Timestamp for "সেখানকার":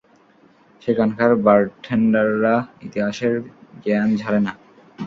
0.81-1.31